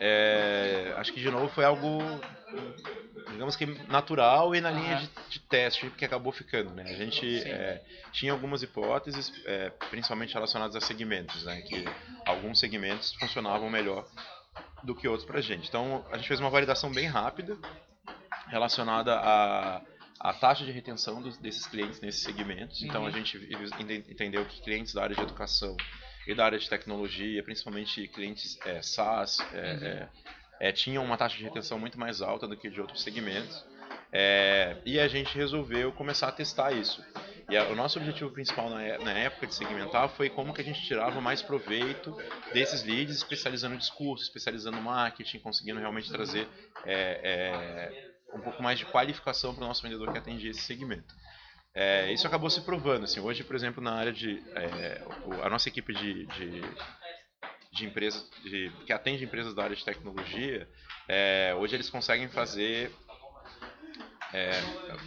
É, 0.00 0.94
acho 0.96 1.12
que 1.12 1.20
de 1.20 1.28
novo 1.28 1.48
foi 1.48 1.64
algo, 1.64 1.98
digamos 3.32 3.56
que 3.56 3.66
natural 3.88 4.54
e 4.54 4.60
na 4.60 4.70
linha 4.70 4.96
de, 4.96 5.10
de, 5.28 5.40
teste 5.40 5.90
que 5.90 6.04
acabou 6.04 6.32
ficando. 6.32 6.72
Né? 6.72 6.84
A 6.84 6.94
gente 6.94 7.42
é, 7.42 7.84
tinha 8.12 8.30
algumas 8.30 8.62
hipóteses, 8.62 9.32
é, 9.44 9.70
principalmente 9.90 10.32
relacionadas 10.32 10.76
a 10.76 10.80
segmentos, 10.80 11.44
né? 11.44 11.60
que 11.62 11.84
alguns 12.24 12.60
segmentos 12.60 13.12
funcionavam 13.14 13.68
melhor 13.68 14.06
do 14.84 14.94
que 14.94 15.08
outros 15.08 15.26
para 15.26 15.38
a 15.38 15.42
gente. 15.42 15.68
Então 15.68 16.06
a 16.12 16.16
gente 16.16 16.28
fez 16.28 16.38
uma 16.38 16.50
validação 16.50 16.92
bem 16.92 17.06
rápida 17.06 17.58
relacionada 18.46 19.16
a 19.16 19.82
a 20.20 20.32
taxa 20.32 20.64
de 20.64 20.72
retenção 20.72 21.22
dos, 21.22 21.36
desses 21.36 21.66
clientes 21.66 22.00
nesses 22.00 22.22
segmentos. 22.22 22.82
Então 22.82 23.02
a 23.02 23.06
uhum. 23.06 23.12
gente 23.12 23.36
entendeu 24.08 24.44
que 24.44 24.60
clientes 24.62 24.92
da 24.92 25.02
área 25.02 25.14
de 25.14 25.22
educação 25.22 25.76
e 26.26 26.34
da 26.34 26.44
área 26.44 26.58
de 26.58 26.68
tecnologia, 26.68 27.42
principalmente 27.42 28.06
clientes 28.08 28.58
é, 28.66 28.82
SaaS, 28.82 29.38
é, 29.40 29.44
uhum. 29.44 29.86
é, 29.86 30.08
é, 30.60 30.72
tinham 30.72 31.04
uma 31.04 31.16
taxa 31.16 31.36
de 31.36 31.44
retenção 31.44 31.78
muito 31.78 31.98
mais 31.98 32.20
alta 32.20 32.46
do 32.46 32.56
que 32.56 32.68
de 32.68 32.80
outros 32.80 33.02
segmentos. 33.02 33.64
É, 34.10 34.76
e 34.84 34.98
a 34.98 35.06
gente 35.06 35.36
resolveu 35.36 35.92
começar 35.92 36.28
a 36.28 36.32
testar 36.32 36.72
isso. 36.72 37.04
E 37.50 37.56
a, 37.56 37.64
o 37.68 37.74
nosso 37.74 37.98
objetivo 37.98 38.30
principal 38.30 38.68
na, 38.68 38.98
na, 38.98 39.12
época 39.12 39.46
de 39.46 39.54
segmentar 39.54 40.08
foi 40.10 40.28
como 40.28 40.52
que 40.52 40.60
a 40.60 40.64
gente 40.64 40.82
tirava 40.82 41.20
mais 41.20 41.40
proveito 41.40 42.16
desses 42.52 42.82
leads, 42.82 43.16
especializando 43.16 43.74
o 43.74 43.78
discurso, 43.78 44.24
especializando 44.24 44.78
o 44.78 44.82
marketing, 44.82 45.38
conseguindo 45.38 45.78
realmente 45.78 46.10
trazer 46.10 46.46
é, 46.84 48.07
um 48.34 48.40
pouco 48.40 48.62
mais 48.62 48.78
de 48.78 48.86
qualificação 48.86 49.54
para 49.54 49.64
o 49.64 49.68
nosso 49.68 49.82
vendedor 49.82 50.12
que 50.12 50.18
atendia 50.18 50.50
esse 50.50 50.62
segmento. 50.62 51.14
É, 51.74 52.12
isso 52.12 52.26
acabou 52.26 52.50
se 52.50 52.60
provando. 52.62 53.04
Assim, 53.04 53.20
hoje, 53.20 53.44
por 53.44 53.54
exemplo, 53.54 53.82
na 53.82 53.92
área 53.92 54.12
de. 54.12 54.42
É, 54.54 55.02
a 55.42 55.48
nossa 55.48 55.68
equipe 55.68 55.92
de, 55.94 56.26
de, 56.26 56.60
de 57.72 57.86
empresas 57.86 58.28
de, 58.42 58.72
que 58.84 58.92
atende 58.92 59.24
empresas 59.24 59.54
da 59.54 59.64
área 59.64 59.76
de 59.76 59.84
tecnologia, 59.84 60.68
é, 61.06 61.54
hoje 61.56 61.76
eles 61.76 61.88
conseguem 61.88 62.28
fazer 62.28 62.90
é, 64.32 64.50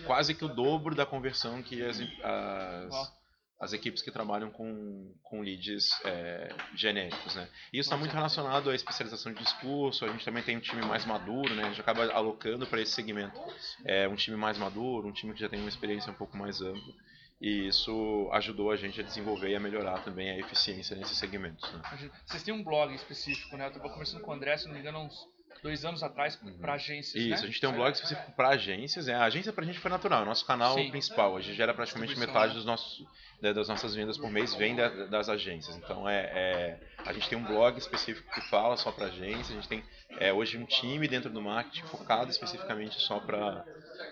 quase 0.06 0.34
que 0.34 0.46
o 0.46 0.48
dobro 0.48 0.96
da 0.96 1.06
conversão 1.06 1.62
que 1.62 1.84
as, 1.84 2.00
as, 2.00 3.21
as 3.62 3.74
equipes 3.74 4.02
que 4.02 4.10
trabalham 4.10 4.50
com, 4.50 5.14
com 5.22 5.42
leads 5.42 5.92
é, 6.04 6.50
genéricos. 6.76 7.36
Né? 7.36 7.48
E 7.72 7.78
isso 7.78 7.88
está 7.88 7.96
muito 7.96 8.12
relacionado 8.12 8.72
à 8.72 8.76
especialização 8.76 9.32
de 9.32 9.44
discurso, 9.44 10.04
a 10.04 10.08
gente 10.08 10.26
também 10.26 10.42
tem 10.42 10.58
um 10.58 10.60
time 10.60 10.82
mais 10.82 11.06
maduro, 11.06 11.54
né? 11.54 11.66
a 11.66 11.70
gente 11.70 11.80
acaba 11.80 12.12
alocando 12.12 12.66
para 12.66 12.82
esse 12.82 12.92
segmento 12.92 13.40
é, 13.86 14.08
um 14.08 14.16
time 14.16 14.36
mais 14.36 14.58
maduro, 14.58 15.08
um 15.08 15.12
time 15.12 15.34
que 15.36 15.40
já 15.40 15.48
tem 15.48 15.60
uma 15.60 15.70
experiência 15.70 16.12
um 16.12 16.16
pouco 16.16 16.36
mais 16.36 16.60
ampla. 16.60 16.94
E 17.40 17.68
isso 17.68 18.30
ajudou 18.34 18.72
a 18.72 18.76
gente 18.76 19.00
a 19.00 19.04
desenvolver 19.04 19.50
e 19.50 19.56
a 19.56 19.60
melhorar 19.60 20.04
também 20.04 20.30
a 20.32 20.40
eficiência 20.40 20.96
nesses 20.96 21.18
segmentos. 21.18 21.72
Né? 21.72 22.12
Vocês 22.26 22.44
têm 22.44 22.54
um 22.54 22.64
blog 22.64 22.94
específico, 22.94 23.58
né? 23.58 23.66
Eu 23.66 23.70
estava 23.70 23.90
conversando 23.90 24.22
com 24.22 24.30
o 24.30 24.34
André, 24.34 24.58
se 24.58 24.68
não 24.68 24.74
me 24.76 24.80
engano, 24.80 25.00
uns 25.00 25.28
dois 25.62 25.86
anos 25.86 26.02
atrás 26.02 26.40
Uhum. 26.42 26.58
para 26.58 26.74
agências, 26.74 27.16
Isso, 27.16 27.30
né? 27.30 27.36
a 27.36 27.46
gente 27.46 27.62
tem 27.62 27.70
um 27.70 27.74
blog 27.74 27.94
específico 27.94 28.32
para 28.32 28.50
agências. 28.50 29.06
né? 29.08 29.14
A 29.16 29.24
agência 29.26 29.54
pra 29.54 29.64
gente 29.64 29.80
foi 29.80 29.92
natural, 29.92 30.20
é 30.22 30.24
o 30.24 30.26
nosso 30.26 30.46
canal 30.46 30.74
Sim. 30.76 30.90
principal. 30.90 31.38
A 31.38 31.42
gente 31.42 31.56
gera 31.56 31.74
praticamente 31.74 32.18
metade 32.18 32.50
né? 32.50 32.54
dos 32.56 32.66
nossos, 32.66 33.06
da- 33.42 33.54
das 33.54 33.68
nossas 33.68 33.94
vendas 33.94 34.18
por 34.18 34.30
mês 34.32 34.54
vem 34.56 34.76
da- 34.76 34.90
das 35.08 35.30
agências. 35.30 35.76
Então 35.78 36.08
é, 36.10 36.20
é- 36.34 36.80
a 37.06 37.14
gente 37.14 37.30
tem 37.30 37.38
um 37.38 37.44
blog 37.44 37.78
específico 37.78 38.32
que 38.34 38.42
fala 38.50 38.76
só 38.78 38.92
para 38.92 39.06
agência. 39.08 39.54
A 39.54 39.56
gente 39.56 39.68
tem 39.68 39.84
é, 40.20 40.34
hoje 40.34 40.58
um 40.58 40.66
time 40.66 41.08
dentro 41.08 41.30
do 41.30 41.42
marketing 41.42 41.84
focado 41.84 42.30
especificamente 42.32 43.00
só 43.00 43.20
para 43.20 43.64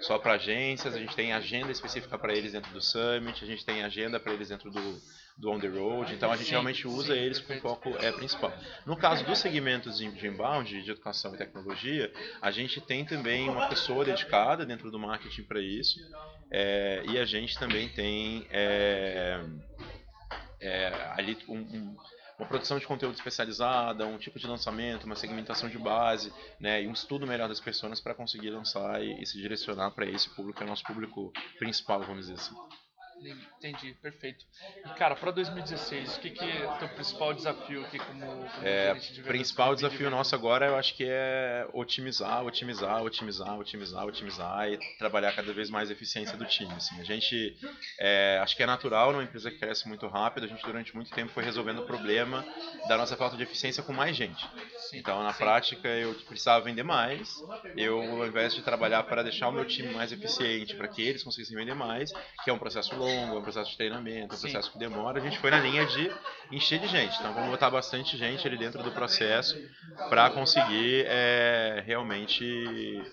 só 0.01 0.17
para 0.17 0.33
agências. 0.33 0.95
A 0.95 0.99
gente 0.99 1.13
tem 1.15 1.33
agenda 1.33 1.71
específica 1.71 2.17
para 2.17 2.33
eles 2.33 2.53
dentro 2.53 2.71
do 2.71 2.81
Summit. 2.81 3.43
A 3.43 3.47
gente 3.47 3.65
tem 3.65 3.83
agenda 3.83 4.17
para 4.19 4.31
eles 4.33 4.47
dentro 4.49 4.71
do, 4.71 5.01
do 5.39 5.49
On 5.49 5.59
the 5.59 5.67
Road. 5.67 6.13
Então 6.13 6.31
a 6.31 6.35
gente 6.35 6.51
realmente 6.51 6.85
usa 6.85 7.15
eles 7.15 7.39
com 7.39 7.57
foco 7.61 7.89
é, 7.97 8.11
principal. 8.11 8.51
No 8.85 8.97
caso 8.97 9.23
dos 9.25 9.39
segmentos 9.39 9.97
de, 9.97 10.11
de 10.11 10.27
inbound, 10.27 10.83
de 10.83 10.91
educação 10.91 11.33
e 11.33 11.37
tecnologia, 11.37 12.11
a 12.41 12.51
gente 12.51 12.81
tem 12.81 13.05
também 13.05 13.49
uma 13.49 13.67
pessoa 13.69 14.03
dedicada 14.03 14.65
dentro 14.65 14.91
do 14.91 14.99
marketing 14.99 15.43
para 15.43 15.61
isso. 15.61 15.97
é, 16.51 17.03
e 17.07 17.17
a 17.19 17.25
gente 17.25 17.57
também 17.59 17.87
tem 17.89 18.45
é, 18.49 19.39
é, 20.59 20.87
ali 21.15 21.37
um- 21.47 21.57
um- 21.59 21.97
uma 22.37 22.47
produção 22.47 22.79
de 22.79 22.87
conteúdo 22.87 23.15
especializada, 23.15 24.05
um 24.07 24.17
tipo 24.17 24.39
de 24.39 24.47
lançamento, 24.47 25.03
uma 25.03 25.15
segmentação 25.15 25.67
de 25.69 25.77
base, 25.77 26.31
né, 26.59 26.81
e 26.81 26.87
um 26.87 26.93
estudo 26.93 27.27
melhor 27.27 27.47
das 27.49 27.59
pessoas 27.59 27.99
para 27.99 28.13
conseguir 28.15 28.49
lançar 28.49 29.03
e, 29.03 29.21
e 29.21 29.25
se 29.25 29.37
direcionar 29.37 29.91
para 29.91 30.05
esse 30.05 30.29
público, 30.29 30.57
que 30.57 30.63
é 30.63 30.65
o 30.65 30.69
nosso 30.69 30.83
público 30.83 31.31
principal, 31.57 32.01
vamos 32.01 32.27
dizer 32.27 32.33
assim. 32.33 32.55
Entendi, 33.21 33.93
perfeito. 34.01 34.45
E 34.85 34.89
cara, 34.97 35.15
para 35.15 35.31
2016, 35.31 36.17
o 36.17 36.19
que, 36.21 36.29
que 36.29 36.43
é 36.43 36.65
o 36.69 36.77
teu 36.79 36.89
principal 36.89 37.33
desafio 37.33 37.83
aqui 37.83 37.99
como, 37.99 38.25
como 38.25 38.67
É, 38.67 38.93
de 38.93 39.21
principal 39.23 39.75
desafio 39.75 40.07
B2B? 40.07 40.11
nosso 40.11 40.35
agora 40.35 40.67
eu 40.67 40.77
acho 40.77 40.95
que 40.95 41.03
é 41.05 41.67
otimizar, 41.73 42.45
otimizar, 42.45 43.03
otimizar, 43.03 43.59
otimizar, 43.59 44.05
otimizar 44.05 44.69
e 44.69 44.77
trabalhar 44.97 45.33
cada 45.35 45.51
vez 45.53 45.69
mais 45.69 45.89
a 45.89 45.93
eficiência 45.93 46.37
do 46.37 46.45
time. 46.45 46.71
Assim. 46.73 46.99
A 46.99 47.03
gente 47.03 47.57
é, 47.99 48.39
acho 48.41 48.55
que 48.55 48.63
é 48.63 48.65
natural 48.65 49.11
numa 49.11 49.23
empresa 49.23 49.51
que 49.51 49.57
cresce 49.57 49.87
muito 49.87 50.07
rápido. 50.07 50.45
A 50.45 50.47
gente 50.47 50.63
durante 50.63 50.95
muito 50.95 51.11
tempo 51.11 51.31
foi 51.33 51.43
resolvendo 51.43 51.79
o 51.79 51.85
problema 51.85 52.45
da 52.87 52.97
nossa 52.97 53.17
falta 53.17 53.35
de 53.35 53.43
eficiência 53.43 53.83
com 53.83 53.91
mais 53.91 54.15
gente. 54.15 54.47
Sim, 54.89 54.97
Então 54.99 55.21
na 55.23 55.33
sim. 55.33 55.39
prática 55.39 55.87
eu 55.89 56.13
precisava 56.27 56.63
vender 56.63 56.83
mais. 56.83 57.35
Eu 57.75 57.99
ao 58.01 58.27
invés 58.27 58.55
de 58.55 58.61
trabalhar 58.61 59.03
para 59.03 59.23
deixar 59.23 59.49
o 59.49 59.51
meu 59.51 59.65
time 59.65 59.93
mais 59.93 60.11
eficiente, 60.11 60.75
para 60.75 60.87
que 60.87 61.01
eles 61.01 61.21
conseguissem 61.23 61.55
vender 61.57 61.73
mais, 61.75 62.11
que 62.43 62.49
é 62.49 62.53
um 62.53 62.57
processo 62.59 62.95
longo, 62.95 63.08
é 63.09 63.37
um 63.37 63.41
processo 63.41 63.71
de 63.71 63.77
treinamento, 63.77 64.33
é 64.33 64.35
um 64.35 64.37
Sim. 64.37 64.51
processo 64.51 64.71
que 64.71 64.77
demora, 64.77 65.19
a 65.19 65.21
gente 65.21 65.37
foi 65.39 65.51
na 65.51 65.59
linha 65.59 65.85
de 65.85 66.11
encher 66.51 66.79
de 66.79 66.87
gente. 66.87 67.17
Então 67.19 67.33
vamos 67.33 67.49
botar 67.49 67.69
bastante 67.69 68.17
gente 68.17 68.47
ali 68.47 68.57
dentro 68.57 68.81
do 68.83 68.91
processo 68.91 69.57
para 70.09 70.29
conseguir 70.29 71.05
é, 71.07 71.83
realmente 71.85 72.43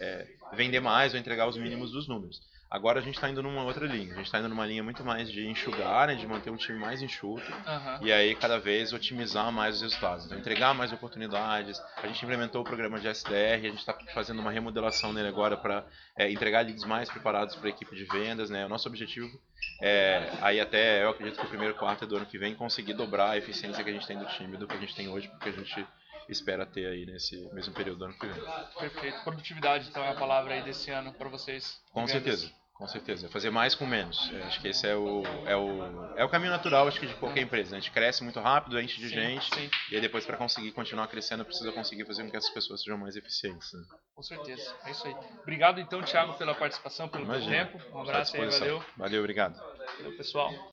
é, 0.00 0.26
vender 0.53 0.81
mais 0.81 1.15
ou 1.15 1.21
entregar 1.21 1.49
os 1.49 1.57
mínimos 1.57 1.91
dos 1.91 2.09
números. 2.09 2.41
Agora 2.70 2.99
a 2.99 3.02
gente 3.02 3.14
está 3.14 3.28
indo 3.28 3.42
numa 3.42 3.62
outra 3.62 3.87
linha. 3.87 4.12
A 4.12 4.16
gente 4.16 4.26
está 4.26 4.38
indo 4.38 4.49
numa 4.49 4.66
linha 4.66 4.82
muito 4.82 5.04
mais 5.04 5.30
de 5.30 5.46
enxugar, 5.46 6.08
né, 6.08 6.14
de 6.14 6.26
manter 6.26 6.50
um 6.50 6.56
time 6.56 6.78
mais 6.78 7.00
enxuto 7.00 7.50
Aham. 7.66 8.00
e 8.02 8.12
aí 8.12 8.35
cada 8.35 8.58
vez 8.58 8.92
otimizar 8.92 9.52
mais 9.52 9.76
os 9.76 9.82
resultados, 9.82 10.26
então, 10.26 10.38
entregar 10.38 10.75
mais 10.75 10.92
oportunidades. 10.92 11.80
A 11.96 12.06
gente 12.06 12.25
implementou 12.25 12.62
o 12.62 12.64
programa 12.64 12.99
de 12.99 13.08
SDR, 13.08 13.54
a 13.54 13.58
gente 13.58 13.78
está 13.78 13.96
fazendo 14.12 14.40
uma 14.40 14.50
remodelação 14.50 15.12
nele 15.12 15.28
agora 15.28 15.56
para 15.56 15.85
entregar 16.18 16.64
leads 16.64 16.85
mais 16.85 17.08
preparados 17.08 17.54
para 17.54 17.68
a 17.68 17.70
equipe 17.70 17.94
de 17.94 18.04
vendas. 18.04 18.50
Né? 18.50 18.66
O 18.66 18.68
nosso 18.68 18.88
objetivo 18.88 19.40
é, 19.80 20.32
aí 20.40 20.61
até 20.61 21.04
eu 21.04 21.11
acredito 21.11 21.38
que 21.38 21.46
o 21.46 21.49
primeiro 21.49 21.75
quarto 21.75 22.06
do 22.06 22.16
ano 22.16 22.26
que 22.26 22.38
vem 22.38 22.54
conseguir 22.54 22.94
dobrar 22.94 23.30
a 23.30 23.37
eficiência 23.37 23.82
que 23.82 23.90
a 23.90 23.92
gente 23.92 24.06
tem 24.06 24.18
do 24.18 24.26
time 24.26 24.56
do 24.56 24.66
que 24.66 24.75
a 24.75 24.80
gente 24.80 24.94
tem 24.94 25.08
hoje, 25.08 25.28
porque 25.28 25.49
a 25.50 25.52
gente 25.52 25.87
espera 26.28 26.66
ter 26.66 26.87
aí 26.87 27.06
nesse 27.06 27.37
mesmo 27.52 27.75
período 27.75 27.99
do 27.99 28.04
ano 28.06 28.14
que 28.18 28.26
vem. 28.26 28.42
Perfeito. 28.78 29.23
Produtividade, 29.25 29.88
então, 29.88 30.04
é 30.04 30.11
a 30.11 30.14
palavra 30.14 30.54
aí 30.54 30.62
desse 30.62 30.90
ano 30.90 31.12
para 31.12 31.28
vocês. 31.28 31.80
Com 31.92 32.06
certeza. 32.06 32.50
Com 32.76 32.87
certeza, 32.87 33.26
fazer 33.30 33.49
mais 33.49 33.75
com 33.75 33.87
menos. 33.87 34.30
Eu 34.30 34.45
acho 34.45 34.61
que 34.61 34.68
esse 34.68 34.87
é 34.87 34.95
o, 34.95 35.23
é 35.47 35.56
o, 35.56 36.14
é 36.14 36.23
o 36.23 36.28
caminho 36.28 36.50
natural 36.50 36.87
acho 36.87 37.00
que 37.00 37.06
de 37.06 37.14
qualquer 37.14 37.40
empresa. 37.40 37.75
A 37.75 37.80
gente 37.80 37.90
cresce 37.90 38.23
muito 38.23 38.38
rápido, 38.38 38.78
enche 38.78 39.00
de 39.00 39.09
Sim, 39.09 39.14
gente, 39.14 39.54
sim. 39.54 39.71
e 39.90 39.95
aí 39.95 40.00
depois 40.02 40.26
para 40.26 40.37
conseguir 40.37 40.73
continuar 40.73 41.09
crescendo 41.09 41.42
precisa 41.42 41.73
conseguir 41.73 42.04
fazer 42.04 42.23
com 42.25 42.30
que 42.30 42.37
essas 42.37 42.50
pessoas 42.50 42.83
sejam 42.83 42.99
mais 42.99 43.16
eficientes. 43.16 43.73
Né? 43.73 43.80
Com 44.14 44.23
certeza. 44.23 44.76
É 44.85 44.90
isso 44.90 45.06
aí. 45.06 45.16
Obrigado, 45.40 45.80
então, 45.80 46.02
Thiago, 46.02 46.35
pela 46.35 46.54
participação, 46.54 47.09
pelo 47.09 47.25
Imagina. 47.25 47.64
tempo. 47.64 47.78
Um 47.95 48.00
À 48.00 48.02
abraço 48.02 48.37
aí, 48.37 48.47
valeu. 48.47 48.85
Valeu, 48.99 49.21
obrigado. 49.21 49.56
Valeu, 49.97 50.14
pessoal. 50.14 50.52